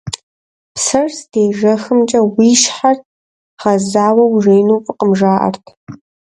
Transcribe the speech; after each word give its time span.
Псыр 0.73 1.09
здежэхымкӀэ 1.19 2.21
уи 2.35 2.49
щхьэр 2.61 2.97
гъэзауэ 3.61 4.25
ужеину 4.35 4.83
фӀыкъым, 4.85 5.11
жаӀэрт. 5.19 5.63